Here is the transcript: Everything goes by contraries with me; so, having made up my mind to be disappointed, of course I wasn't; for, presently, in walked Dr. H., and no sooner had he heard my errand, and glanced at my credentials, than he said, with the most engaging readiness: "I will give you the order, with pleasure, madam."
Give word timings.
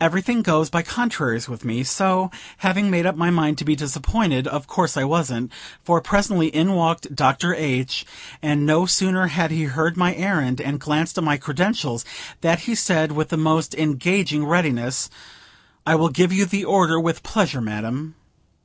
Everything 0.00 0.40
goes 0.42 0.70
by 0.70 0.82
contraries 0.82 1.48
with 1.48 1.64
me; 1.64 1.82
so, 1.82 2.30
having 2.58 2.88
made 2.92 3.06
up 3.06 3.16
my 3.16 3.28
mind 3.28 3.58
to 3.58 3.64
be 3.64 3.74
disappointed, 3.74 4.46
of 4.46 4.68
course 4.68 4.96
I 4.96 5.02
wasn't; 5.02 5.50
for, 5.82 6.00
presently, 6.00 6.46
in 6.46 6.74
walked 6.74 7.12
Dr. 7.12 7.54
H., 7.56 8.06
and 8.40 8.64
no 8.64 8.86
sooner 8.86 9.26
had 9.26 9.50
he 9.50 9.64
heard 9.64 9.96
my 9.96 10.14
errand, 10.14 10.60
and 10.60 10.78
glanced 10.78 11.18
at 11.18 11.24
my 11.24 11.38
credentials, 11.38 12.04
than 12.40 12.56
he 12.58 12.76
said, 12.76 13.10
with 13.10 13.30
the 13.30 13.36
most 13.36 13.74
engaging 13.74 14.46
readiness: 14.46 15.10
"I 15.84 15.96
will 15.96 16.08
give 16.10 16.32
you 16.32 16.44
the 16.46 16.64
order, 16.64 17.00
with 17.00 17.24
pleasure, 17.24 17.60
madam." 17.60 18.14